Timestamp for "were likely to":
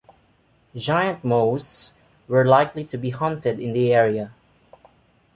2.27-2.97